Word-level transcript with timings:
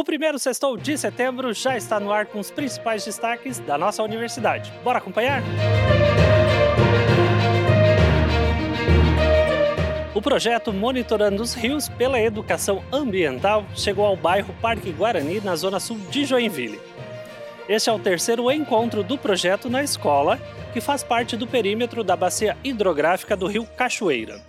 O 0.00 0.04
primeiro 0.10 0.38
sextou 0.38 0.78
de 0.78 0.96
setembro 0.96 1.52
já 1.52 1.76
está 1.76 2.00
no 2.00 2.10
ar 2.10 2.24
com 2.24 2.40
os 2.40 2.50
principais 2.50 3.04
destaques 3.04 3.58
da 3.58 3.76
nossa 3.76 4.02
universidade. 4.02 4.72
Bora 4.82 4.96
acompanhar? 4.96 5.42
O 10.14 10.22
projeto 10.22 10.72
Monitorando 10.72 11.42
os 11.42 11.52
Rios 11.52 11.90
pela 11.90 12.18
Educação 12.18 12.82
Ambiental 12.90 13.66
chegou 13.74 14.06
ao 14.06 14.16
bairro 14.16 14.54
Parque 14.62 14.90
Guarani, 14.90 15.38
na 15.42 15.54
zona 15.54 15.78
sul 15.78 15.98
de 16.10 16.24
Joinville. 16.24 16.80
Este 17.68 17.90
é 17.90 17.92
o 17.92 17.98
terceiro 17.98 18.50
encontro 18.50 19.04
do 19.04 19.18
projeto 19.18 19.68
na 19.68 19.82
escola, 19.82 20.40
que 20.72 20.80
faz 20.80 21.02
parte 21.02 21.36
do 21.36 21.46
perímetro 21.46 22.02
da 22.02 22.16
bacia 22.16 22.56
hidrográfica 22.64 23.36
do 23.36 23.46
rio 23.46 23.66
Cachoeira. 23.76 24.40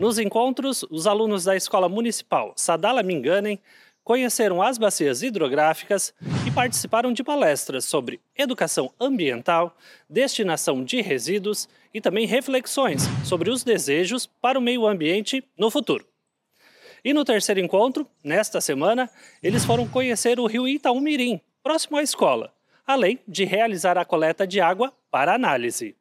Nos 0.00 0.18
encontros, 0.18 0.84
os 0.90 1.06
alunos 1.06 1.44
da 1.44 1.54
Escola 1.54 1.88
Municipal 1.88 2.52
Sadala 2.56 3.04
Minganem 3.04 3.60
conheceram 4.04 4.60
as 4.60 4.78
bacias 4.78 5.22
hidrográficas 5.22 6.12
e 6.46 6.50
participaram 6.50 7.12
de 7.12 7.22
palestras 7.22 7.84
sobre 7.84 8.20
educação 8.36 8.92
ambiental, 9.00 9.76
destinação 10.08 10.84
de 10.84 11.00
resíduos 11.00 11.68
e 11.94 12.00
também 12.00 12.26
reflexões 12.26 13.02
sobre 13.24 13.50
os 13.50 13.62
desejos 13.62 14.26
para 14.26 14.58
o 14.58 14.62
meio 14.62 14.86
ambiente 14.86 15.44
no 15.56 15.70
futuro. 15.70 16.06
E 17.04 17.12
no 17.12 17.24
terceiro 17.24 17.60
encontro, 17.60 18.06
nesta 18.22 18.60
semana, 18.60 19.10
eles 19.42 19.64
foram 19.64 19.88
conhecer 19.88 20.38
o 20.38 20.46
rio 20.46 20.68
Itaúmirim, 20.68 21.40
próximo 21.62 21.96
à 21.96 22.02
escola, 22.02 22.52
além 22.86 23.18
de 23.26 23.44
realizar 23.44 23.98
a 23.98 24.04
coleta 24.04 24.46
de 24.46 24.60
água 24.60 24.92
para 25.10 25.34
análise. 25.34 25.96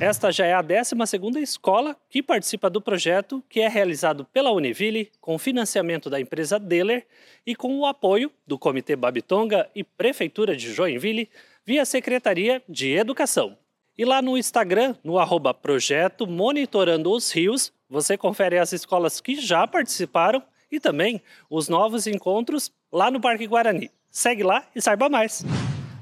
Esta 0.00 0.32
já 0.32 0.46
é 0.46 0.54
a 0.54 0.64
12ª 0.64 1.36
escola 1.42 1.94
que 2.08 2.22
participa 2.22 2.70
do 2.70 2.80
projeto, 2.80 3.44
que 3.50 3.60
é 3.60 3.68
realizado 3.68 4.24
pela 4.24 4.50
Univille, 4.50 5.12
com 5.20 5.38
financiamento 5.38 6.08
da 6.08 6.18
empresa 6.18 6.58
Deller 6.58 7.06
e 7.46 7.54
com 7.54 7.78
o 7.78 7.84
apoio 7.84 8.32
do 8.46 8.58
Comitê 8.58 8.96
Babitonga 8.96 9.68
e 9.74 9.84
Prefeitura 9.84 10.56
de 10.56 10.72
Joinville, 10.72 11.28
via 11.66 11.84
Secretaria 11.84 12.62
de 12.66 12.92
Educação. 12.92 13.58
E 13.96 14.06
lá 14.06 14.22
no 14.22 14.38
Instagram, 14.38 14.96
no 15.04 15.18
arroba 15.18 15.52
Projeto 15.52 16.26
Monitorando 16.26 17.12
os 17.12 17.30
Rios, 17.30 17.70
você 17.86 18.16
confere 18.16 18.56
as 18.56 18.72
escolas 18.72 19.20
que 19.20 19.38
já 19.38 19.66
participaram 19.66 20.42
e 20.72 20.80
também 20.80 21.20
os 21.50 21.68
novos 21.68 22.06
encontros 22.06 22.72
lá 22.90 23.10
no 23.10 23.20
Parque 23.20 23.46
Guarani. 23.46 23.90
Segue 24.10 24.44
lá 24.44 24.64
e 24.74 24.80
saiba 24.80 25.10
mais! 25.10 25.44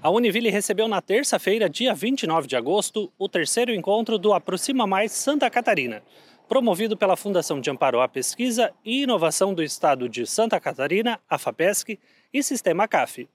A 0.00 0.10
Univille 0.10 0.48
recebeu 0.48 0.86
na 0.86 1.02
terça-feira, 1.02 1.68
dia 1.68 1.92
29 1.92 2.46
de 2.46 2.54
agosto, 2.54 3.12
o 3.18 3.28
terceiro 3.28 3.74
encontro 3.74 4.16
do 4.16 4.32
Aproxima 4.32 4.86
Mais 4.86 5.10
Santa 5.10 5.50
Catarina, 5.50 6.04
promovido 6.48 6.96
pela 6.96 7.16
Fundação 7.16 7.60
de 7.60 7.68
Amparo 7.68 8.00
à 8.00 8.06
Pesquisa 8.06 8.72
e 8.84 9.02
Inovação 9.02 9.52
do 9.52 9.60
Estado 9.60 10.08
de 10.08 10.24
Santa 10.24 10.60
Catarina, 10.60 11.18
a 11.28 11.36
FAPESC, 11.36 11.98
e 12.32 12.42
Sistema 12.44 12.86
CAF. 12.86 13.28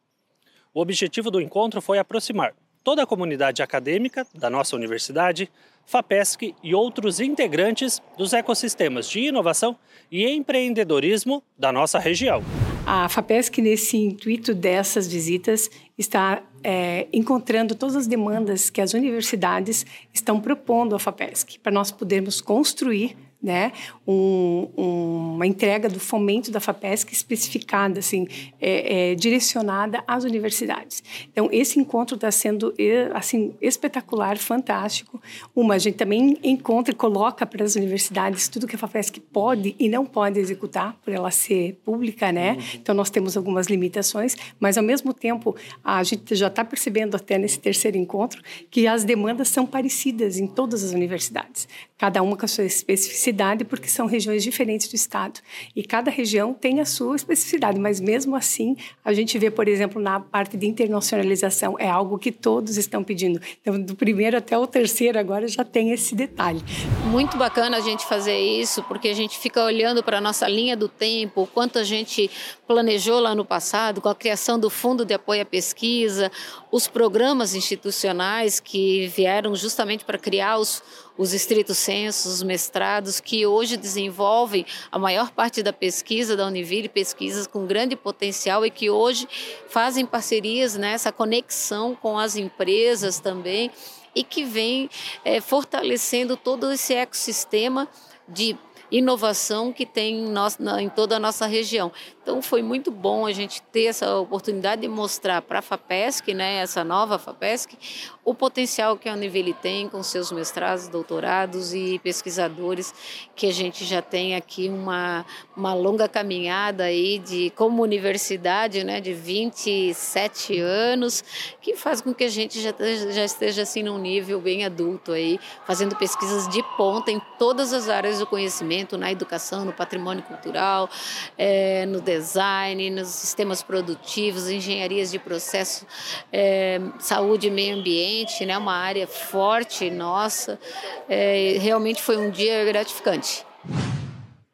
O 0.73 0.79
objetivo 0.79 1.29
do 1.29 1.41
encontro 1.41 1.81
foi 1.81 1.97
aproximar 1.97 2.53
toda 2.81 3.03
a 3.03 3.07
comunidade 3.07 3.61
acadêmica 3.61 4.25
da 4.33 4.49
nossa 4.49 4.75
universidade, 4.75 5.51
FAPESC 5.85 6.55
e 6.63 6.73
outros 6.73 7.19
integrantes 7.19 8.01
dos 8.17 8.31
ecossistemas 8.31 9.09
de 9.09 9.19
inovação 9.19 9.77
e 10.09 10.25
empreendedorismo 10.29 11.43
da 11.57 11.73
nossa 11.73 11.99
região. 11.99 12.41
A 12.85 13.07
FAPESC, 13.07 13.61
nesse 13.61 13.95
intuito 13.95 14.53
dessas 14.53 15.07
visitas, 15.07 15.71
está 15.97 16.43
é, 16.61 17.07
encontrando 17.13 17.75
todas 17.75 17.95
as 17.95 18.07
demandas 18.07 18.69
que 18.69 18.81
as 18.81 18.93
universidades 18.93 19.85
estão 20.13 20.41
propondo 20.41 20.93
à 20.93 20.99
FAPESC, 20.99 21.59
para 21.59 21.71
nós 21.71 21.91
podermos 21.91 22.41
construir 22.41 23.15
né, 23.43 23.73
um, 24.07 24.69
um, 24.77 25.33
uma 25.35 25.45
entrega 25.45 25.89
do 25.89 25.99
fomento 25.99 26.49
da 26.49 26.61
FAPESC 26.61 27.11
especificada, 27.11 27.99
assim, 27.99 28.25
é, 28.61 29.11
é, 29.11 29.15
direcionada 29.15 30.01
às 30.07 30.23
universidades. 30.23 31.03
Então, 31.29 31.49
esse 31.51 31.77
encontro 31.77 32.15
está 32.15 32.31
sendo 32.31 32.73
assim 33.13 33.53
espetacular, 33.61 34.37
fantástico. 34.37 35.21
Uma, 35.53 35.73
a 35.73 35.77
gente 35.77 35.95
também 35.95 36.37
encontra 36.41 36.93
e 36.93 36.95
coloca 36.95 37.45
para 37.45 37.65
as 37.65 37.75
universidades 37.75 38.47
tudo 38.47 38.65
que 38.65 38.75
a 38.75 38.79
FAPESC 38.79 39.19
pode 39.19 39.75
e 39.77 39.89
não 39.89 40.05
pode 40.05 40.39
executar, 40.39 40.97
por 41.03 41.13
ela 41.13 41.29
ser 41.29 41.79
pública, 41.83 42.31
né? 42.31 42.53
Uhum. 42.53 42.63
Então, 42.75 42.95
nós 42.95 43.09
temos 43.09 43.35
algumas 43.35 43.67
limitações, 43.67 44.37
mas, 44.57 44.77
ao 44.77 44.83
mesmo 44.83 45.13
tempo, 45.13 45.53
a 45.83 46.01
gente 46.03 46.33
já 46.35 46.47
está 46.47 46.63
percebendo 46.63 47.15
até 47.15 47.37
nesse 47.37 47.59
terceiro 47.59 47.97
encontro 47.97 48.41
que 48.71 48.87
as 48.87 49.03
demandas 49.03 49.49
são 49.49 49.65
parecidas 49.65 50.37
em 50.37 50.47
todas 50.47 50.83
as 50.83 50.93
universidades, 50.93 51.67
cada 52.03 52.21
uma 52.21 52.35
com 52.35 52.43
a 52.43 52.49
sua 52.49 52.65
especificidade 52.65 53.63
porque 53.63 53.87
são 53.87 54.05
regiões 54.05 54.43
diferentes 54.43 54.89
do 54.89 54.93
estado 54.93 55.39
e 55.73 55.81
cada 55.81 56.11
região 56.11 56.53
tem 56.53 56.81
a 56.81 56.85
sua 56.85 57.15
especificidade, 57.15 57.79
mas 57.79 58.01
mesmo 58.01 58.35
assim 58.35 58.75
a 59.05 59.13
gente 59.13 59.39
vê, 59.39 59.49
por 59.49 59.69
exemplo, 59.69 60.01
na 60.01 60.19
parte 60.19 60.57
de 60.57 60.67
internacionalização 60.67 61.79
é 61.79 61.89
algo 61.89 62.19
que 62.19 62.29
todos 62.29 62.75
estão 62.75 63.05
pedindo. 63.05 63.39
Então, 63.61 63.79
do 63.79 63.95
primeiro 63.95 64.35
até 64.35 64.57
o 64.57 64.67
terceiro 64.67 65.17
agora 65.17 65.47
já 65.47 65.63
tem 65.63 65.91
esse 65.91 66.13
detalhe. 66.13 66.61
Muito 67.05 67.37
bacana 67.37 67.77
a 67.77 67.79
gente 67.79 68.05
fazer 68.05 68.37
isso 68.37 68.83
porque 68.83 69.07
a 69.07 69.15
gente 69.15 69.39
fica 69.39 69.63
olhando 69.63 70.03
para 70.03 70.17
a 70.17 70.21
nossa 70.21 70.45
linha 70.45 70.75
do 70.75 70.89
tempo, 70.89 71.47
quanto 71.53 71.79
a 71.79 71.85
gente 71.85 72.29
planejou 72.67 73.21
lá 73.21 73.33
no 73.33 73.45
passado 73.45 74.01
com 74.01 74.09
a 74.09 74.15
criação 74.15 74.59
do 74.59 74.69
Fundo 74.69 75.05
de 75.05 75.13
Apoio 75.13 75.43
à 75.43 75.45
Pesquisa, 75.45 76.29
os 76.69 76.85
programas 76.85 77.55
institucionais 77.55 78.59
que 78.59 79.07
vieram 79.07 79.55
justamente 79.55 80.03
para 80.03 80.17
criar 80.17 80.57
os 80.57 80.83
os 81.17 81.33
estritos 81.33 81.77
censos, 81.77 82.33
os 82.33 82.43
mestrados, 82.43 83.19
que 83.19 83.45
hoje 83.45 83.77
desenvolvem 83.77 84.65
a 84.91 84.97
maior 84.97 85.31
parte 85.31 85.61
da 85.61 85.71
pesquisa 85.71 86.35
da 86.35 86.47
Univille, 86.47 86.89
pesquisas 86.89 87.45
com 87.45 87.65
grande 87.65 87.95
potencial 87.95 88.65
e 88.65 88.71
que 88.71 88.89
hoje 88.89 89.27
fazem 89.69 90.05
parcerias 90.05 90.75
nessa 90.75 91.11
conexão 91.11 91.95
com 91.95 92.17
as 92.17 92.35
empresas 92.35 93.19
também 93.19 93.69
e 94.15 94.23
que 94.23 94.43
vem 94.43 94.89
é, 95.23 95.41
fortalecendo 95.41 96.35
todo 96.37 96.71
esse 96.71 96.93
ecossistema 96.93 97.87
de 98.27 98.57
inovação 98.93 99.73
que 99.73 99.85
tem 99.85 100.27
em, 100.27 100.33
em 100.81 100.89
toda 100.89 101.15
a 101.15 101.19
nossa 101.19 101.47
região. 101.47 101.91
Então 102.21 102.41
foi 102.41 102.61
muito 102.61 102.89
bom 102.89 103.25
a 103.25 103.33
gente 103.33 103.61
ter 103.63 103.85
essa 103.85 104.17
oportunidade 104.17 104.83
de 104.83 104.87
mostrar 104.87 105.41
para 105.41 105.59
a 105.59 105.61
FAPESC, 105.61 106.33
né, 106.33 106.57
essa 106.57 106.81
nova 106.81 107.19
FAPESC, 107.19 107.77
o 108.23 108.33
potencial 108.33 108.97
que 108.97 109.09
a 109.09 109.13
Univille 109.13 109.53
tem 109.53 109.89
com 109.89 110.01
seus 110.01 110.31
mestrados, 110.31 110.87
doutorados 110.87 111.73
e 111.73 111.99
pesquisadores, 111.99 112.93
que 113.35 113.47
a 113.47 113.51
gente 113.51 113.83
já 113.83 114.01
tem 114.01 114.35
aqui 114.35 114.69
uma, 114.69 115.25
uma 115.57 115.73
longa 115.73 116.07
caminhada 116.07 116.85
aí 116.85 117.19
de 117.19 117.51
como 117.57 117.83
universidade, 117.83 118.83
né, 118.85 119.01
de 119.01 119.13
27 119.13 120.59
anos, 120.59 121.23
que 121.61 121.75
faz 121.75 121.99
com 121.99 122.13
que 122.13 122.23
a 122.23 122.29
gente 122.29 122.61
já, 122.61 122.73
já 123.11 123.25
esteja 123.25 123.63
assim 123.63 123.83
num 123.83 123.97
nível 123.97 124.39
bem 124.39 124.63
adulto 124.63 125.11
aí, 125.11 125.37
fazendo 125.65 125.95
pesquisas 125.97 126.47
de 126.47 126.63
ponta 126.77 127.11
em 127.11 127.21
todas 127.37 127.73
as 127.73 127.89
áreas 127.89 128.19
do 128.19 128.25
conhecimento, 128.25 128.82
na 128.97 129.11
educação, 129.11 129.65
no 129.65 129.73
patrimônio 129.73 130.23
cultural, 130.23 130.89
é, 131.37 131.85
no 131.85 132.01
design, 132.01 132.89
nos 132.89 133.07
sistemas 133.07 133.63
produtivos, 133.63 134.49
engenharias 134.49 135.11
de 135.11 135.19
processo, 135.19 135.85
é, 136.31 136.79
saúde 136.99 137.47
e 137.47 137.51
meio 137.51 137.75
ambiente, 137.75 138.45
né? 138.45 138.57
uma 138.57 138.75
área 138.75 139.07
forte 139.07 139.89
nossa. 139.89 140.59
É, 141.07 141.57
realmente 141.59 142.01
foi 142.01 142.17
um 142.17 142.29
dia 142.29 142.63
gratificante. 142.65 143.45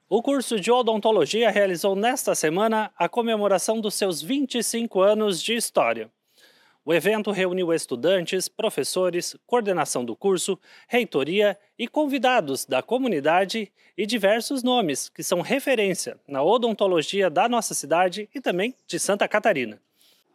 O 0.09 0.23
curso 0.23 0.59
de 0.59 0.71
odontologia 0.71 1.51
realizou 1.51 1.95
nesta 1.95 2.33
semana 2.33 2.91
a 2.97 3.07
comemoração 3.07 3.79
dos 3.79 3.93
seus 3.93 4.21
25 4.21 5.01
anos 5.01 5.41
de 5.41 5.53
história. 5.53 6.09
O 6.89 6.93
evento 6.95 7.29
reuniu 7.29 7.71
estudantes, 7.71 8.49
professores, 8.49 9.35
coordenação 9.45 10.03
do 10.03 10.15
curso, 10.15 10.57
reitoria 10.87 11.55
e 11.77 11.87
convidados 11.87 12.65
da 12.65 12.81
comunidade 12.81 13.71
e 13.95 14.07
diversos 14.07 14.63
nomes 14.63 15.07
que 15.07 15.21
são 15.21 15.41
referência 15.41 16.19
na 16.27 16.41
odontologia 16.41 17.29
da 17.29 17.47
nossa 17.47 17.75
cidade 17.75 18.27
e 18.33 18.41
também 18.41 18.73
de 18.87 18.97
Santa 18.97 19.27
Catarina. 19.27 19.79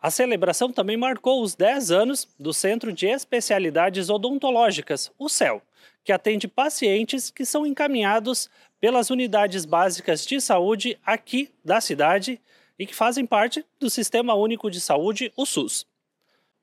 A 0.00 0.12
celebração 0.12 0.70
também 0.70 0.96
marcou 0.96 1.42
os 1.42 1.56
10 1.56 1.90
anos 1.90 2.28
do 2.38 2.54
Centro 2.54 2.92
de 2.92 3.08
Especialidades 3.08 4.08
Odontológicas, 4.08 5.10
o 5.18 5.28
CEL, 5.28 5.60
que 6.04 6.12
atende 6.12 6.46
pacientes 6.46 7.30
que 7.30 7.44
são 7.44 7.66
encaminhados 7.66 8.48
pelas 8.80 9.10
unidades 9.10 9.64
básicas 9.64 10.24
de 10.24 10.40
saúde 10.40 10.96
aqui 11.04 11.50
da 11.64 11.80
cidade 11.80 12.40
e 12.78 12.86
que 12.86 12.94
fazem 12.94 13.26
parte 13.26 13.66
do 13.80 13.90
Sistema 13.90 14.34
Único 14.34 14.70
de 14.70 14.80
Saúde, 14.80 15.32
o 15.36 15.44
SUS. 15.44 15.92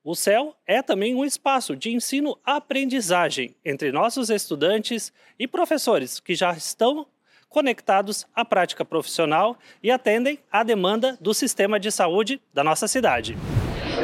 O 0.04 0.16
CEL 0.16 0.56
é 0.66 0.82
também 0.82 1.14
um 1.14 1.24
espaço 1.24 1.76
de 1.76 1.92
ensino-aprendizagem 1.92 3.56
entre 3.64 3.92
nossos 3.92 4.32
estudantes 4.32 5.14
e 5.38 5.48
professores 5.48 6.20
que 6.20 6.34
já 6.34 6.52
estão 6.54 7.06
conectados 7.48 8.26
à 8.36 8.44
prática 8.44 8.84
profissional 8.84 9.56
e 9.84 9.92
atendem 9.92 10.40
à 10.52 10.64
demanda 10.64 11.16
do 11.22 11.36
sistema 11.36 11.80
de 11.80 11.92
saúde 11.92 12.42
da 12.52 12.64
nossa 12.64 12.88
cidade. 12.88 13.38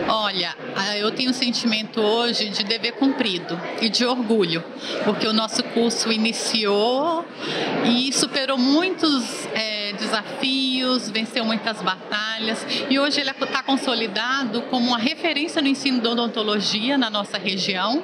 Olha, 0.08 0.56
eu 1.00 1.10
tenho 1.12 1.32
um 1.32 1.34
sentimento 1.34 2.00
hoje 2.00 2.50
de 2.50 2.64
dever 2.64 2.92
cumprido 2.94 3.60
e 3.82 3.90
de 3.90 4.06
orgulho, 4.06 4.64
porque 5.04 5.28
o 5.28 5.34
nosso 5.34 5.64
curso 5.64 6.12
iniciou 6.12 7.26
e 7.86 8.14
superou 8.14 8.58
muitos. 8.58 9.48
É, 9.48 9.77
desafios, 9.98 11.10
venceu 11.10 11.44
muitas 11.44 11.82
batalhas 11.82 12.66
e 12.90 13.00
hoje 13.00 13.20
ele 13.20 13.32
está 13.32 13.64
consolidado 13.64 14.62
como 14.64 14.88
uma 14.88 14.98
referência 14.98 15.62
no 15.62 15.68
ensino 15.68 16.00
de 16.00 16.08
odontologia 16.08 16.98
na 16.98 17.10
nossa 17.10 17.38
região 17.38 18.04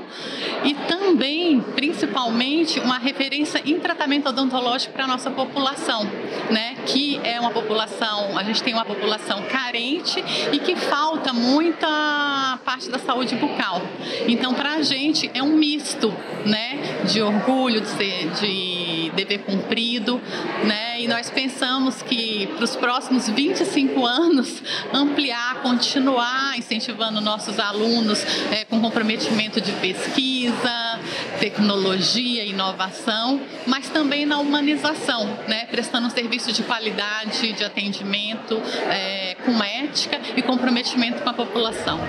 e 0.63 0.73
também, 0.73 1.61
principalmente, 1.75 2.79
uma 2.79 2.97
referência 2.97 3.61
em 3.65 3.79
tratamento 3.79 4.29
odontológico 4.29 4.93
para 4.93 5.05
a 5.05 5.07
nossa 5.07 5.29
população, 5.31 6.05
né? 6.49 6.75
que 6.85 7.19
é 7.23 7.39
uma 7.39 7.51
população, 7.51 8.37
a 8.37 8.43
gente 8.43 8.61
tem 8.61 8.73
uma 8.73 8.85
população 8.85 9.43
carente 9.43 10.23
e 10.51 10.59
que 10.59 10.75
falta 10.75 11.31
muita 11.31 12.59
parte 12.65 12.89
da 12.89 12.99
saúde 12.99 13.35
bucal. 13.35 13.81
Então, 14.27 14.53
para 14.53 14.73
a 14.73 14.81
gente 14.81 15.29
é 15.33 15.41
um 15.41 15.55
misto 15.55 16.13
né? 16.45 17.03
de 17.05 17.21
orgulho, 17.21 17.81
de, 17.81 17.87
ser, 17.87 18.29
de 18.31 19.11
dever 19.15 19.39
cumprido, 19.39 20.19
né? 20.65 21.01
e 21.01 21.07
nós 21.07 21.29
pensamos 21.29 21.82
que 21.91 22.47
para 22.47 22.63
os 22.63 22.75
próximos 22.75 23.27
25 23.27 24.05
anos 24.05 24.61
ampliar, 24.93 25.61
continuar 25.61 26.57
incentivando 26.57 27.19
nossos 27.19 27.59
alunos 27.59 28.23
é, 28.51 28.65
com 28.65 28.79
comprometimento 28.79 29.59
de 29.59 29.71
pesquisa, 29.73 30.99
tecnologia, 31.39 32.45
inovação, 32.45 33.41
mas 33.65 33.89
também 33.89 34.25
na 34.25 34.39
humanização, 34.39 35.25
né? 35.47 35.65
prestando 35.65 36.07
um 36.07 36.09
serviço 36.09 36.51
de 36.51 36.63
qualidade 36.63 37.53
de 37.53 37.63
atendimento 37.63 38.61
é, 38.89 39.35
com 39.45 39.63
ética 39.63 40.19
e 40.35 40.41
comprometimento 40.41 41.21
com 41.21 41.29
a 41.29 41.33
população. 41.33 41.99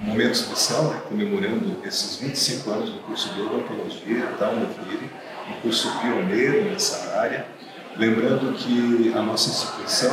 Momento 0.00 0.34
especial, 0.34 0.84
né? 0.90 1.02
comemorando 1.08 1.80
esses 1.84 2.16
25 2.16 2.70
anos 2.70 2.90
do 2.90 2.98
curso 3.00 3.32
de 3.34 3.40
odontologia 3.40 4.26
da 4.38 4.50
Univille, 4.50 5.10
um 5.48 5.60
curso 5.60 5.90
pioneiro 6.00 6.70
nessa 6.70 7.18
área. 7.18 7.46
Lembrando 7.96 8.52
que 8.54 9.12
a 9.14 9.22
nossa 9.22 9.50
instituição, 9.50 10.12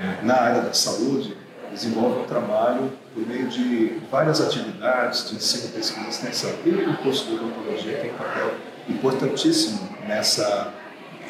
é, 0.00 0.24
na 0.24 0.34
área 0.34 0.62
da 0.62 0.72
saúde, 0.72 1.36
desenvolve 1.70 2.20
um 2.20 2.24
trabalho 2.24 2.90
por 3.14 3.26
meio 3.26 3.48
de 3.48 3.98
várias 4.10 4.40
atividades 4.40 5.28
de 5.28 5.36
ensino, 5.36 5.72
pesquisa 5.72 6.06
e 6.06 6.08
extensão. 6.08 6.50
E 6.64 6.70
o 6.70 6.96
curso 6.98 7.26
de 7.26 7.34
odontologia 7.34 7.98
tem 7.98 8.10
um 8.10 8.14
papel 8.14 8.54
importantíssimo 8.88 9.90
nessa 10.06 10.72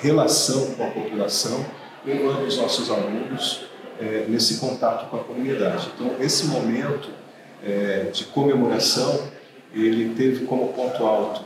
relação 0.00 0.74
com 0.74 0.86
a 0.86 0.90
população, 0.90 1.64
levando 2.04 2.46
os 2.46 2.56
nossos 2.58 2.88
alunos 2.88 3.66
é, 4.00 4.26
nesse 4.28 4.58
contato 4.58 5.10
com 5.10 5.16
a 5.16 5.24
comunidade. 5.24 5.90
Então, 5.94 6.14
esse 6.20 6.46
momento 6.46 7.10
é, 7.64 8.10
de 8.12 8.24
comemoração, 8.26 9.28
ele 9.74 10.14
teve 10.14 10.44
como 10.44 10.72
ponto 10.72 11.04
alto 11.04 11.42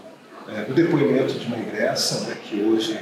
é, 0.48 0.70
o 0.70 0.74
depoimento 0.74 1.34
de 1.34 1.46
uma 1.46 1.56
ingressa, 1.56 2.28
né, 2.28 2.36
que 2.44 2.62
hoje 2.62 2.98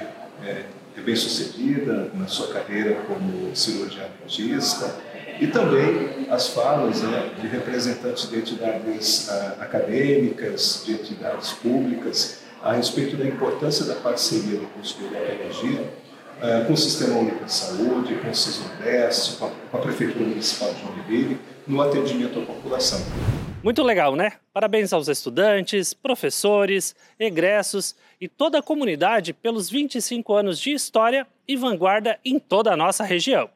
é, 0.96 1.00
bem 1.00 1.16
sucedida 1.16 2.10
na 2.14 2.26
sua 2.26 2.48
carreira 2.48 2.94
como 3.06 3.54
cirurgiã 3.54 4.04
dentista, 4.20 4.94
e 5.40 5.46
também 5.48 6.26
as 6.30 6.48
falas 6.48 7.02
né, 7.02 7.30
de 7.40 7.46
representantes 7.48 8.28
de 8.30 8.36
entidades 8.36 9.28
uh, 9.28 9.60
acadêmicas, 9.60 10.84
de 10.86 10.92
entidades 10.92 11.52
públicas, 11.52 12.40
a 12.62 12.72
respeito 12.72 13.16
da 13.16 13.26
importância 13.26 13.84
da 13.84 13.94
parceria 13.96 14.58
do 14.58 14.66
curso 14.68 14.96
de 14.98 15.04
odontologia 15.04 15.82
uh, 15.82 16.66
com 16.66 16.72
o 16.72 16.76
Sistema 16.76 17.18
Único 17.18 17.44
de 17.44 17.52
Saúde, 17.52 18.14
com 18.14 18.30
o 18.30 18.34
CISODES, 18.34 19.36
com, 19.38 19.50
com 19.70 19.76
a 19.76 19.80
Prefeitura 19.80 20.24
Municipal 20.24 20.72
de 20.72 20.80
Joinville, 20.80 21.40
no 21.66 21.82
atendimento 21.82 22.38
à 22.38 22.42
população. 22.42 23.00
Muito 23.64 23.82
legal, 23.82 24.14
né? 24.14 24.34
Parabéns 24.52 24.92
aos 24.92 25.08
estudantes, 25.08 25.94
professores, 25.94 26.94
egressos 27.18 27.96
e 28.20 28.28
toda 28.28 28.58
a 28.58 28.62
comunidade 28.62 29.32
pelos 29.32 29.70
25 29.70 30.34
anos 30.34 30.60
de 30.60 30.72
história 30.72 31.26
e 31.48 31.56
vanguarda 31.56 32.20
em 32.22 32.38
toda 32.38 32.74
a 32.74 32.76
nossa 32.76 33.02
região. 33.04 33.48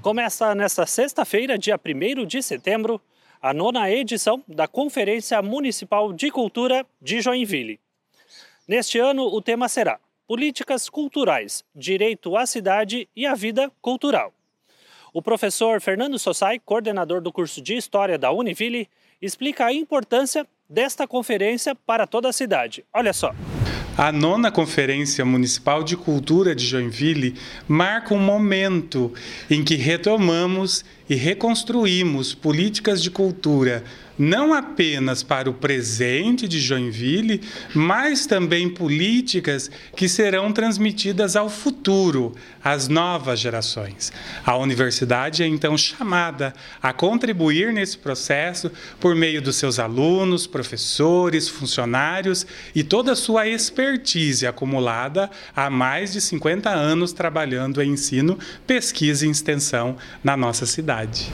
Começa 0.00 0.54
nesta 0.54 0.86
sexta-feira, 0.86 1.58
dia 1.58 1.78
1 1.78 2.24
de 2.24 2.42
setembro, 2.42 2.98
a 3.42 3.52
nona 3.52 3.90
edição 3.90 4.42
da 4.48 4.66
Conferência 4.66 5.42
Municipal 5.42 6.14
de 6.14 6.30
Cultura 6.30 6.86
de 6.98 7.20
Joinville. 7.20 7.78
Neste 8.66 8.98
ano, 8.98 9.24
o 9.24 9.42
tema 9.42 9.68
será 9.68 10.00
Políticas 10.26 10.88
Culturais, 10.88 11.62
Direito 11.74 12.38
à 12.38 12.46
Cidade 12.46 13.06
e 13.14 13.26
à 13.26 13.34
Vida 13.34 13.70
Cultural. 13.82 14.32
O 15.16 15.22
professor 15.22 15.80
Fernando 15.80 16.18
Sossai, 16.18 16.60
coordenador 16.62 17.22
do 17.22 17.32
curso 17.32 17.62
de 17.62 17.74
História 17.74 18.18
da 18.18 18.30
Univille, 18.30 18.86
explica 19.22 19.64
a 19.64 19.72
importância 19.72 20.46
desta 20.68 21.08
conferência 21.08 21.74
para 21.74 22.06
toda 22.06 22.28
a 22.28 22.32
cidade. 22.34 22.84
Olha 22.92 23.14
só. 23.14 23.34
A 23.96 24.12
nona 24.12 24.52
Conferência 24.52 25.24
Municipal 25.24 25.82
de 25.82 25.96
Cultura 25.96 26.54
de 26.54 26.66
Joinville 26.66 27.34
marca 27.66 28.12
um 28.12 28.18
momento 28.18 29.10
em 29.48 29.64
que 29.64 29.74
retomamos 29.74 30.84
e 31.08 31.14
reconstruímos 31.14 32.34
políticas 32.34 33.02
de 33.02 33.10
cultura 33.10 33.84
não 34.18 34.54
apenas 34.54 35.22
para 35.22 35.48
o 35.48 35.54
presente 35.54 36.48
de 36.48 36.60
Joinville, 36.60 37.40
mas 37.74 38.26
também 38.26 38.68
políticas 38.68 39.70
que 39.94 40.08
serão 40.08 40.52
transmitidas 40.52 41.36
ao 41.36 41.48
futuro, 41.48 42.34
às 42.62 42.88
novas 42.88 43.38
gerações. 43.40 44.12
A 44.44 44.56
universidade 44.56 45.42
é 45.42 45.46
então 45.46 45.76
chamada 45.76 46.54
a 46.82 46.92
contribuir 46.92 47.72
nesse 47.72 47.98
processo 47.98 48.70
por 49.00 49.14
meio 49.14 49.40
dos 49.42 49.56
seus 49.56 49.78
alunos, 49.78 50.46
professores, 50.46 51.48
funcionários 51.48 52.46
e 52.74 52.82
toda 52.82 53.12
a 53.12 53.16
sua 53.16 53.46
expertise 53.46 54.46
acumulada 54.46 55.30
há 55.54 55.68
mais 55.70 56.12
de 56.12 56.20
50 56.20 56.70
anos 56.70 57.12
trabalhando 57.12 57.82
em 57.82 57.90
ensino, 57.90 58.38
pesquisa 58.66 59.26
e 59.26 59.30
extensão 59.30 59.96
na 60.22 60.36
nossa 60.36 60.66
cidade. 60.66 61.32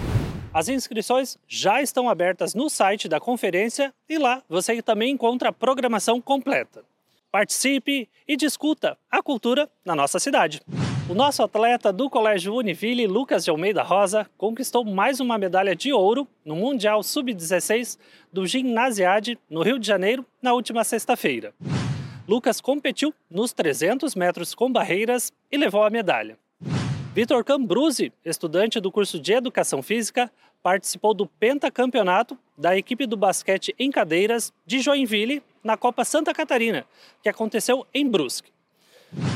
As 0.54 0.69
inscrições 0.69 1.38
já 1.49 1.81
estão 1.81 2.10
abertas 2.10 2.54
no 2.54 2.69
site 2.69 3.08
da 3.08 3.19
conferência 3.19 3.93
e 4.06 4.19
lá 4.19 4.43
você 4.46 4.82
também 4.82 5.12
encontra 5.12 5.49
a 5.49 5.52
programação 5.52 6.20
completa. 6.20 6.84
Participe 7.31 8.06
e 8.28 8.37
discuta 8.37 8.99
a 9.10 9.22
cultura 9.22 9.66
na 9.82 9.96
nossa 9.96 10.19
cidade. 10.19 10.60
O 11.08 11.14
nosso 11.14 11.43
atleta 11.43 11.90
do 11.90 12.10
Colégio 12.10 12.54
Univille, 12.54 13.06
Lucas 13.06 13.44
de 13.44 13.50
Almeida 13.50 13.82
Rosa, 13.82 14.28
conquistou 14.37 14.84
mais 14.84 15.20
uma 15.20 15.38
medalha 15.38 15.75
de 15.75 15.90
ouro 15.90 16.28
no 16.44 16.55
Mundial 16.55 17.02
Sub-16 17.02 17.98
do 18.31 18.46
Ginasiade, 18.46 19.38
no 19.48 19.62
Rio 19.62 19.78
de 19.78 19.87
Janeiro, 19.87 20.25
na 20.43 20.52
última 20.52 20.84
sexta-feira. 20.84 21.55
Lucas 22.28 22.60
competiu 22.60 23.14
nos 23.31 23.55
300 23.55 24.14
metros 24.14 24.55
com 24.55 24.70
barreiras 24.70 25.32
e 25.50 25.56
levou 25.56 25.82
a 25.82 25.90
medalha. 25.90 26.38
Vitor 27.14 27.44
Cambruzzi, 27.44 28.11
estudante 28.25 28.81
do 28.81 28.91
curso 28.91 29.20
de 29.20 29.35
Educação 29.35 29.82
Física, 29.82 30.32
participou 30.62 31.12
do 31.12 31.26
pentacampeonato 31.26 32.39
da 32.56 32.75
equipe 32.75 33.05
do 33.05 33.19
basquete 33.19 33.75
em 33.79 33.91
cadeiras 33.91 34.51
de 34.65 34.81
Joinville 34.81 35.43
na 35.63 35.77
Copa 35.77 36.06
Santa 36.06 36.32
Catarina, 36.32 36.86
que 37.22 37.29
aconteceu 37.29 37.86
em 37.93 38.08
Brusque. 38.08 38.51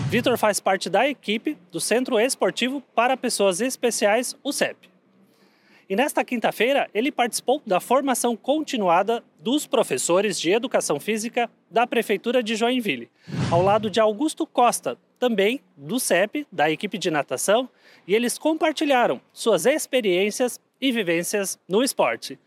Vitor 0.09 0.39
faz 0.39 0.59
parte 0.59 0.89
da 0.89 1.07
equipe 1.07 1.59
do 1.71 1.79
Centro 1.79 2.19
Esportivo 2.19 2.83
para 2.95 3.15
Pessoas 3.15 3.61
Especiais, 3.61 4.35
o 4.43 4.55
CEP. 4.55 4.89
E 5.87 5.95
nesta 5.95 6.25
quinta-feira, 6.25 6.89
ele 6.95 7.13
participou 7.13 7.61
da 7.67 7.79
formação 7.79 8.35
continuada 8.35 9.23
dos 9.39 9.67
professores 9.67 10.41
de 10.41 10.51
Educação 10.51 10.99
Física 10.99 11.51
da 11.71 11.87
Prefeitura 11.87 12.43
de 12.43 12.57
Joinville, 12.57 13.11
ao 13.51 13.63
lado 13.63 13.91
de 13.91 14.01
Augusto 14.01 14.47
Costa, 14.47 14.97
também 15.19 15.61
do 15.77 15.99
CEP, 15.99 16.47
da 16.51 16.71
equipe 16.71 16.99
de 16.99 17.11
natação, 17.11 17.69
e 18.07 18.15
eles 18.15 18.39
compartilharam 18.39 19.21
suas 19.33 19.67
experiências 19.67 20.61
e 20.81 20.93
vivências 20.93 21.59
no 21.69 21.83
esporte. 21.83 22.39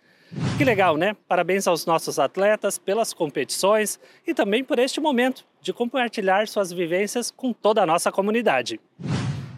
Que 0.57 0.63
legal, 0.63 0.95
né? 0.95 1.15
Parabéns 1.27 1.67
aos 1.67 1.85
nossos 1.85 2.19
atletas 2.19 2.77
pelas 2.77 3.13
competições 3.13 3.99
e 4.27 4.33
também 4.33 4.63
por 4.63 4.77
este 4.77 5.01
momento 5.01 5.43
de 5.59 5.73
compartilhar 5.73 6.47
suas 6.47 6.71
vivências 6.71 7.31
com 7.31 7.51
toda 7.51 7.81
a 7.81 7.85
nossa 7.85 8.11
comunidade. 8.11 8.79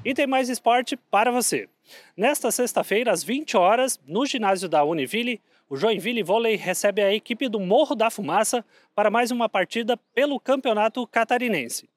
E 0.06 0.14
tem 0.14 0.26
mais 0.26 0.48
esporte 0.48 0.96
para 0.96 1.32
você. 1.32 1.68
Nesta 2.16 2.50
sexta-feira, 2.52 3.12
às 3.12 3.24
20 3.24 3.58
horas, 3.58 4.00
no 4.08 4.26
ginásio 4.26 4.70
da 4.70 4.84
Univille, 4.84 5.42
o 5.70 5.76
Joinville 5.76 6.24
Vôlei 6.24 6.56
recebe 6.56 7.02
a 7.02 7.14
equipe 7.14 7.48
do 7.48 7.60
Morro 7.60 7.96
da 7.96 8.10
Fumaça 8.10 8.66
para 8.96 9.10
mais 9.10 9.30
uma 9.30 9.48
partida 9.48 9.98
pelo 10.14 10.40
Campeonato 10.40 11.06
Catarinense. 11.08 11.91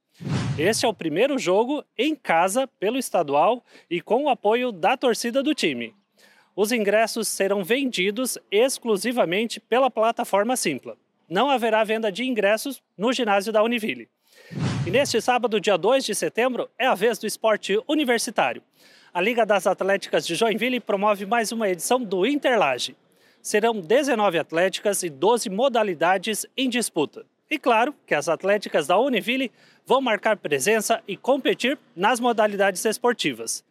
Este 0.56 0.86
é 0.86 0.88
o 0.88 0.94
primeiro 0.94 1.36
jogo 1.36 1.84
em 1.98 2.14
casa 2.14 2.68
pelo 2.78 2.96
estadual 2.96 3.64
e 3.90 4.00
com 4.00 4.22
o 4.22 4.28
apoio 4.28 4.70
da 4.70 4.96
torcida 4.96 5.42
do 5.42 5.52
time. 5.52 5.92
Os 6.54 6.70
ingressos 6.70 7.26
serão 7.26 7.64
vendidos 7.64 8.38
exclusivamente 8.52 9.58
pela 9.58 9.90
plataforma 9.90 10.56
Simpla. 10.56 10.96
Não 11.28 11.50
haverá 11.50 11.82
venda 11.82 12.12
de 12.12 12.22
ingressos 12.24 12.80
no 12.96 13.12
ginásio 13.12 13.52
da 13.52 13.64
Univille. 13.64 14.08
E 14.86 14.90
neste 14.90 15.20
sábado, 15.20 15.60
dia 15.60 15.76
2 15.76 16.04
de 16.04 16.14
setembro, 16.14 16.70
é 16.78 16.86
a 16.86 16.94
vez 16.94 17.18
do 17.18 17.26
esporte 17.26 17.76
universitário. 17.88 18.62
A 19.12 19.20
Liga 19.20 19.44
das 19.44 19.66
Atléticas 19.66 20.24
de 20.24 20.36
Joinville 20.36 20.78
promove 20.78 21.26
mais 21.26 21.50
uma 21.50 21.68
edição 21.68 22.00
do 22.00 22.24
Interlage. 22.24 22.94
Serão 23.42 23.80
19 23.80 24.38
atléticas 24.38 25.02
e 25.02 25.10
12 25.10 25.50
modalidades 25.50 26.46
em 26.56 26.68
disputa. 26.68 27.26
E 27.54 27.58
claro 27.58 27.94
que 28.04 28.16
as 28.16 28.28
atléticas 28.28 28.88
da 28.88 28.98
Univille 28.98 29.52
vão 29.86 30.00
marcar 30.00 30.36
presença 30.36 31.00
e 31.06 31.16
competir 31.16 31.78
nas 31.94 32.18
modalidades 32.18 32.84
esportivas. 32.84 33.62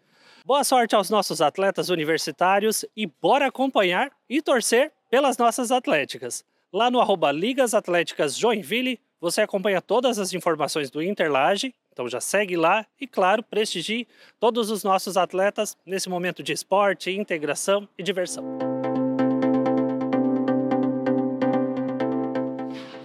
Boa 0.45 0.63
sorte 0.63 0.95
aos 0.95 1.09
nossos 1.09 1.41
atletas 1.41 1.89
universitários 1.89 2.85
e 2.95 3.05
bora 3.05 3.47
acompanhar 3.47 4.09
e 4.29 4.41
torcer 4.41 4.93
pelas 5.09 5.37
nossas 5.37 5.69
atléticas. 5.69 6.45
Lá 6.71 6.89
no 6.89 7.01
arroba 7.01 7.29
Ligas 7.29 7.73
Atléticas 7.73 8.37
Joinville, 8.37 9.01
você 9.19 9.41
acompanha 9.41 9.81
todas 9.81 10.17
as 10.17 10.33
informações 10.33 10.89
do 10.89 11.03
Interlage, 11.03 11.75
então 11.91 12.07
já 12.07 12.21
segue 12.21 12.55
lá 12.55 12.85
e, 13.01 13.05
claro, 13.05 13.43
prestigie 13.43 14.07
todos 14.39 14.71
os 14.71 14.85
nossos 14.85 15.17
atletas 15.17 15.75
nesse 15.85 16.07
momento 16.07 16.41
de 16.41 16.53
esporte, 16.53 17.11
integração 17.11 17.85
e 17.97 18.01
diversão. 18.03 18.72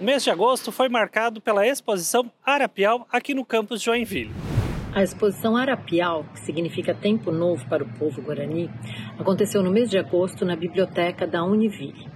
Mês 0.09 0.23
de 0.23 0.31
agosto 0.31 0.71
foi 0.71 0.89
marcado 0.89 1.39
pela 1.39 1.67
exposição 1.67 2.31
Arapial 2.43 3.07
aqui 3.11 3.35
no 3.35 3.45
campus 3.45 3.79
Joinville. 3.79 4.33
A 4.91 5.03
exposição 5.03 5.55
Arapial, 5.55 6.25
que 6.33 6.39
significa 6.39 6.95
Tempo 6.95 7.31
Novo 7.31 7.63
para 7.69 7.83
o 7.83 7.89
povo 7.93 8.19
guarani, 8.19 8.71
aconteceu 9.19 9.61
no 9.61 9.69
mês 9.69 9.87
de 9.87 9.99
agosto 9.99 10.43
na 10.43 10.55
biblioteca 10.55 11.27
da 11.27 11.43
Univille. 11.43 12.07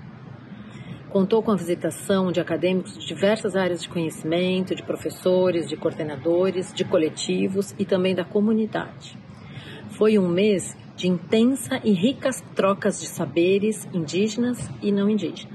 Contou 1.12 1.44
com 1.44 1.52
a 1.52 1.56
visitação 1.56 2.32
de 2.32 2.40
acadêmicos 2.40 2.98
de 2.98 3.06
diversas 3.06 3.56
áreas 3.56 3.84
de 3.84 3.90
conhecimento, 3.90 4.74
de 4.74 4.82
professores, 4.82 5.70
de 5.70 5.78
coordenadores, 5.78 6.74
de 6.74 6.84
coletivos 6.84 7.76
e 7.78 7.86
também 7.86 8.16
da 8.16 8.26
comunidade. 8.26 9.16
Foi 9.92 10.18
um 10.18 10.28
mês 10.28 10.76
de 10.96 11.08
intensa 11.08 11.80
e 11.84 11.92
ricas 11.92 12.44
trocas 12.56 13.00
de 13.00 13.06
saberes 13.06 13.88
indígenas 13.94 14.68
e 14.82 14.92
não 14.92 15.08
indígenas. 15.08 15.53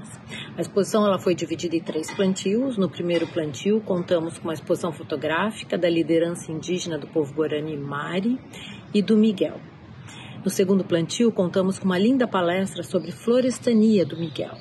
A 0.59 0.61
exposição 0.61 1.05
ela 1.05 1.17
foi 1.17 1.33
dividida 1.33 1.77
em 1.77 1.79
três 1.79 2.13
plantios. 2.13 2.75
No 2.75 2.89
primeiro 2.89 3.25
plantio, 3.25 3.79
contamos 3.79 4.37
com 4.37 4.49
uma 4.49 4.53
exposição 4.53 4.91
fotográfica 4.91 5.77
da 5.77 5.89
liderança 5.89 6.51
indígena 6.51 6.97
do 6.97 7.07
povo 7.07 7.33
guarani 7.33 7.77
Mari 7.77 8.37
e 8.93 9.01
do 9.01 9.15
Miguel. 9.15 9.57
No 10.43 10.51
segundo 10.51 10.83
plantio, 10.83 11.31
contamos 11.31 11.79
com 11.79 11.85
uma 11.85 11.97
linda 11.97 12.27
palestra 12.27 12.83
sobre 12.83 13.13
florestania 13.13 14.05
do 14.05 14.17
Miguel. 14.17 14.57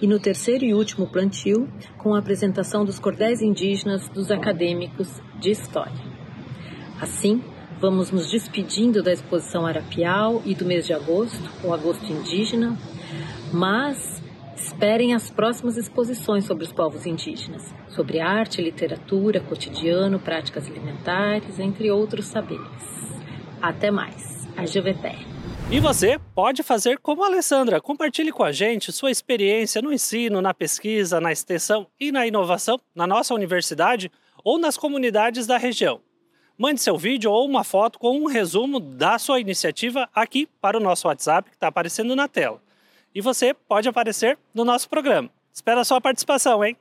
E 0.00 0.06
no 0.06 0.18
terceiro 0.18 0.64
e 0.64 0.72
último 0.72 1.06
plantio, 1.06 1.68
com 1.98 2.14
a 2.14 2.18
apresentação 2.18 2.82
dos 2.82 2.98
cordéis 2.98 3.42
indígenas 3.42 4.08
dos 4.08 4.30
acadêmicos 4.30 5.20
de 5.38 5.50
história. 5.50 6.00
Assim, 6.98 7.44
vamos 7.78 8.10
nos 8.10 8.30
despedindo 8.30 9.02
da 9.02 9.12
exposição 9.12 9.66
Arapial 9.66 10.40
e 10.46 10.54
do 10.54 10.64
mês 10.64 10.86
de 10.86 10.94
agosto, 10.94 11.50
o 11.62 11.74
agosto 11.74 12.10
indígena, 12.10 12.74
mas 13.52 14.09
Esperem 14.80 15.12
as 15.12 15.30
próximas 15.30 15.76
exposições 15.76 16.46
sobre 16.46 16.64
os 16.64 16.72
povos 16.72 17.04
indígenas, 17.04 17.70
sobre 17.90 18.18
arte, 18.18 18.62
literatura, 18.62 19.38
cotidiano, 19.38 20.18
práticas 20.18 20.66
alimentares, 20.66 21.58
entre 21.58 21.90
outros 21.90 22.24
saberes. 22.24 22.64
Até 23.60 23.90
mais. 23.90 24.48
A 24.56 24.64
Juveté. 24.64 25.16
E 25.70 25.78
você 25.78 26.18
pode 26.34 26.62
fazer 26.62 26.98
como 26.98 27.22
a 27.22 27.26
Alessandra. 27.26 27.78
Compartilhe 27.78 28.32
com 28.32 28.42
a 28.42 28.52
gente 28.52 28.90
sua 28.90 29.10
experiência 29.10 29.82
no 29.82 29.92
ensino, 29.92 30.40
na 30.40 30.54
pesquisa, 30.54 31.20
na 31.20 31.30
extensão 31.30 31.86
e 32.00 32.10
na 32.10 32.26
inovação 32.26 32.80
na 32.94 33.06
nossa 33.06 33.34
universidade 33.34 34.10
ou 34.42 34.58
nas 34.58 34.78
comunidades 34.78 35.46
da 35.46 35.58
região. 35.58 36.00
Mande 36.56 36.80
seu 36.80 36.96
vídeo 36.96 37.30
ou 37.30 37.46
uma 37.46 37.64
foto 37.64 37.98
com 37.98 38.18
um 38.18 38.24
resumo 38.24 38.80
da 38.80 39.18
sua 39.18 39.40
iniciativa 39.40 40.08
aqui 40.14 40.48
para 40.58 40.78
o 40.78 40.80
nosso 40.80 41.06
WhatsApp 41.06 41.50
que 41.50 41.56
está 41.56 41.68
aparecendo 41.68 42.16
na 42.16 42.26
tela 42.26 42.62
e 43.14 43.20
você 43.20 43.54
pode 43.54 43.88
aparecer 43.88 44.38
no 44.54 44.64
nosso 44.64 44.88
programa. 44.88 45.30
Espero 45.52 45.80
a 45.80 45.84
sua 45.84 46.00
participação, 46.00 46.64
hein? 46.64 46.76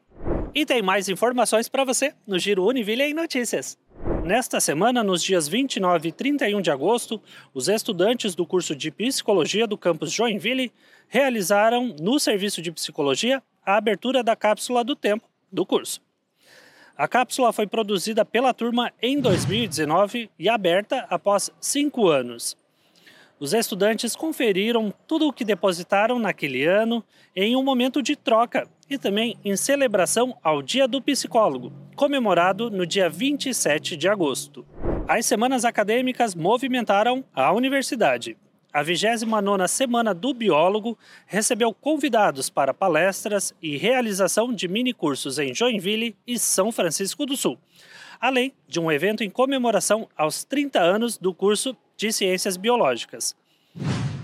E 0.53 0.65
tem 0.65 0.81
mais 0.81 1.09
informações 1.09 1.69
para 1.69 1.83
você 1.83 2.13
no 2.25 2.39
Giro 2.39 2.65
Univille 2.65 3.03
em 3.03 3.13
Notícias. 3.13 3.77
Nesta 4.23 4.59
semana, 4.59 5.03
nos 5.03 5.23
dias 5.23 5.47
29 5.47 6.09
e 6.09 6.11
31 6.11 6.61
de 6.61 6.69
agosto, 6.69 7.21
os 7.53 7.67
estudantes 7.67 8.35
do 8.35 8.45
curso 8.45 8.75
de 8.75 8.91
Psicologia 8.91 9.65
do 9.65 9.77
campus 9.77 10.11
Joinville 10.11 10.71
realizaram, 11.07 11.95
no 11.99 12.19
serviço 12.19 12.61
de 12.61 12.71
Psicologia, 12.71 13.41
a 13.65 13.77
abertura 13.77 14.23
da 14.23 14.35
cápsula 14.35 14.83
do 14.83 14.95
tempo 14.95 15.27
do 15.51 15.65
curso. 15.65 16.01
A 16.97 17.07
cápsula 17.07 17.53
foi 17.53 17.65
produzida 17.65 18.25
pela 18.25 18.53
turma 18.53 18.91
em 19.01 19.21
2019 19.21 20.29
e 20.37 20.49
aberta 20.49 21.07
após 21.09 21.49
cinco 21.61 22.09
anos. 22.09 22.57
Os 23.39 23.53
estudantes 23.53 24.17
conferiram 24.17 24.93
tudo 25.07 25.25
o 25.25 25.31
que 25.31 25.45
depositaram 25.45 26.19
naquele 26.19 26.65
ano 26.65 27.01
em 27.33 27.55
um 27.55 27.63
momento 27.63 28.03
de 28.03 28.13
troca 28.13 28.67
e 28.89 28.97
também 28.97 29.37
em 29.45 29.55
celebração 29.55 30.37
ao 30.43 30.61
Dia 30.61 30.89
do 30.89 31.01
Psicólogo, 31.01 31.71
comemorado 31.95 32.69
no 32.69 32.85
dia 32.85 33.09
27 33.09 33.95
de 33.95 34.09
agosto. 34.09 34.65
As 35.07 35.25
semanas 35.25 35.63
acadêmicas 35.63 36.35
movimentaram 36.35 37.23
a 37.33 37.53
universidade. 37.53 38.35
A 38.73 38.83
29ª 38.83 39.67
Semana 39.69 40.13
do 40.13 40.33
Biólogo 40.33 40.97
recebeu 41.25 41.73
convidados 41.73 42.49
para 42.49 42.73
palestras 42.73 43.55
e 43.61 43.77
realização 43.77 44.53
de 44.53 44.67
minicursos 44.67 45.39
em 45.39 45.55
Joinville 45.55 46.13
e 46.27 46.37
São 46.37 46.73
Francisco 46.73 47.25
do 47.25 47.37
Sul, 47.37 47.57
além 48.19 48.53
de 48.67 48.81
um 48.81 48.91
evento 48.91 49.23
em 49.23 49.29
comemoração 49.29 50.09
aos 50.15 50.43
30 50.43 50.77
anos 50.79 51.17
do 51.17 51.33
curso 51.33 51.75
de 51.99 52.13
Ciências 52.13 52.55
Biológicas. 52.55 53.35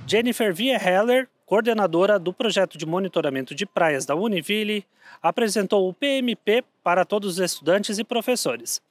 Jennifer 0.07 0.53
Vierheller, 0.53 1.27
coordenadora 1.45 2.17
do 2.17 2.31
projeto 2.31 2.77
de 2.77 2.85
monitoramento 2.85 3.53
de 3.53 3.65
praias 3.65 4.05
da 4.05 4.15
Univille, 4.15 4.85
apresentou 5.21 5.89
o 5.89 5.93
PMP 5.93 6.63
para 6.81 7.03
todos 7.03 7.33
os 7.33 7.39
estudantes 7.39 7.99
e 7.99 8.03
professores. 8.05 8.81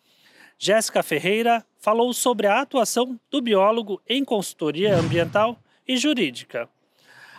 Jéssica 0.58 1.02
Ferreira 1.02 1.64
falou 1.78 2.12
sobre 2.12 2.46
a 2.46 2.60
atuação 2.60 3.18
do 3.30 3.40
biólogo 3.40 4.02
em 4.06 4.22
consultoria 4.22 4.94
ambiental 4.94 5.58
e 5.88 5.96
jurídica. 5.96 6.68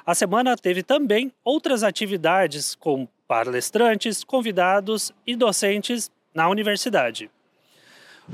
A 0.04 0.16
semana 0.16 0.58
teve 0.58 0.82
também 0.82 1.32
outras 1.44 1.84
atividades 1.84 2.74
com 2.74 3.08
palestrantes, 3.28 4.24
convidados 4.24 5.12
e 5.28 5.36
docentes 5.36 6.10
na 6.34 6.50
universidade. 6.50 7.30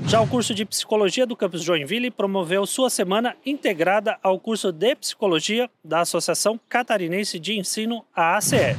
Já 0.00 0.22
o 0.22 0.26
curso 0.26 0.54
de 0.54 0.64
Psicologia 0.64 1.26
do 1.26 1.36
Campus 1.36 1.62
Joinville 1.62 2.10
promoveu 2.10 2.64
sua 2.66 2.88
semana 2.88 3.36
integrada 3.44 4.18
ao 4.22 4.40
curso 4.40 4.72
de 4.72 4.94
Psicologia 4.96 5.70
da 5.84 6.00
Associação 6.00 6.58
Catarinense 6.66 7.38
de 7.38 7.58
Ensino, 7.58 8.02
a 8.14 8.38
ACE. 8.38 8.76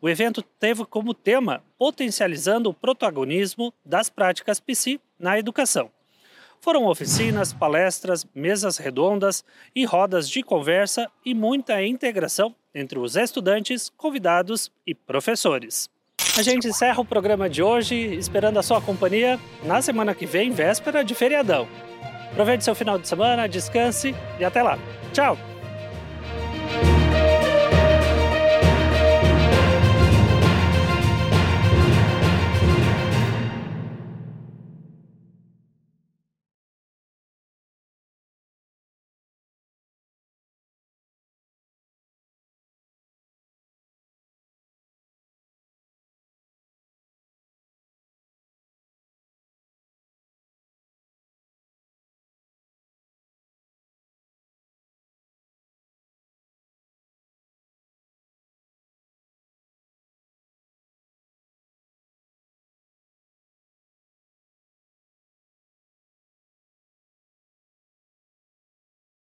O 0.00 0.08
evento 0.08 0.42
teve 0.42 0.84
como 0.84 1.14
tema 1.14 1.62
Potencializando 1.78 2.68
o 2.68 2.74
protagonismo 2.74 3.72
das 3.84 4.10
práticas 4.10 4.58
psi 4.58 5.00
na 5.18 5.38
educação. 5.38 5.88
Foram 6.60 6.86
oficinas, 6.86 7.52
palestras, 7.52 8.26
mesas 8.34 8.76
redondas 8.76 9.44
e 9.74 9.84
rodas 9.84 10.28
de 10.28 10.42
conversa 10.42 11.08
e 11.24 11.32
muita 11.32 11.80
integração 11.84 12.54
entre 12.74 12.98
os 12.98 13.14
estudantes, 13.14 13.88
convidados 13.96 14.70
e 14.84 14.94
professores. 14.94 15.93
A 16.36 16.42
gente 16.42 16.66
encerra 16.66 17.00
o 17.00 17.04
programa 17.04 17.48
de 17.48 17.62
hoje 17.62 17.94
esperando 17.94 18.58
a 18.58 18.62
sua 18.62 18.80
companhia 18.80 19.38
na 19.62 19.80
semana 19.80 20.12
que 20.14 20.26
vem, 20.26 20.50
véspera 20.50 21.04
de 21.04 21.14
feriadão. 21.14 21.68
Aproveite 22.32 22.64
seu 22.64 22.74
final 22.74 22.98
de 22.98 23.06
semana, 23.06 23.48
descanse 23.48 24.12
e 24.40 24.44
até 24.44 24.60
lá. 24.60 24.76
Tchau! 25.12 25.38